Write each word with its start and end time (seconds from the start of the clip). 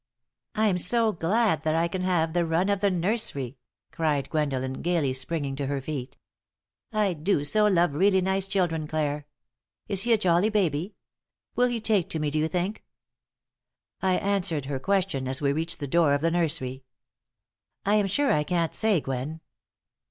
"I'm 0.55 0.79
so 0.79 1.11
glad 1.11 1.61
that 1.61 1.75
I 1.75 1.87
can 1.87 2.01
have 2.01 2.33
the 2.33 2.43
run 2.43 2.69
of 2.69 2.79
the 2.79 2.89
nursery," 2.89 3.59
cried 3.91 4.31
Gwendolen, 4.31 4.81
gaily, 4.81 5.13
springing 5.13 5.55
to 5.57 5.67
her 5.67 5.79
feet. 5.79 6.17
"I 6.91 7.13
do 7.13 7.43
so 7.43 7.67
love 7.67 7.93
really 7.93 8.19
nice 8.19 8.47
children, 8.47 8.87
Clare! 8.87 9.27
Is 9.87 10.01
he 10.01 10.11
a 10.11 10.17
jolly 10.17 10.49
baby? 10.49 10.95
Will 11.55 11.67
he 11.67 11.79
take 11.79 12.09
to 12.09 12.19
me, 12.19 12.31
do 12.31 12.39
you 12.39 12.47
think?" 12.47 12.83
I 14.01 14.15
answered 14.17 14.65
her 14.65 14.79
question 14.79 15.27
as 15.27 15.39
we 15.39 15.53
reached 15.53 15.77
the 15.77 15.85
door 15.87 16.15
of 16.15 16.21
the 16.21 16.31
nursery: 16.31 16.83
"I 17.85 17.93
am 17.93 18.07
sure 18.07 18.31
I 18.31 18.43
can't 18.43 18.73
say, 18.73 19.01
Gwen. 19.01 19.39